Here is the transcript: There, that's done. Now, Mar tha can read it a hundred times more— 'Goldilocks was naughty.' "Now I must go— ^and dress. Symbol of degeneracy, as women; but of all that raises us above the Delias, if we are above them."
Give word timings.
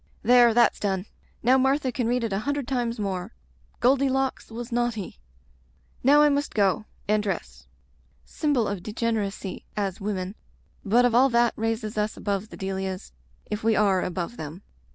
There, 0.23 0.51
that's 0.51 0.79
done. 0.79 1.05
Now, 1.43 1.59
Mar 1.59 1.77
tha 1.77 1.91
can 1.91 2.07
read 2.07 2.23
it 2.23 2.33
a 2.33 2.39
hundred 2.39 2.67
times 2.67 2.99
more— 2.99 3.35
'Goldilocks 3.81 4.49
was 4.49 4.71
naughty.' 4.71 5.19
"Now 6.03 6.23
I 6.23 6.29
must 6.29 6.55
go— 6.55 6.85
^and 7.07 7.21
dress. 7.21 7.67
Symbol 8.25 8.67
of 8.67 8.81
degeneracy, 8.81 9.63
as 9.77 10.01
women; 10.01 10.33
but 10.83 11.05
of 11.05 11.13
all 11.13 11.29
that 11.29 11.53
raises 11.55 11.99
us 11.99 12.17
above 12.17 12.49
the 12.49 12.57
Delias, 12.57 13.11
if 13.51 13.63
we 13.63 13.75
are 13.75 14.01
above 14.01 14.37
them." 14.37 14.63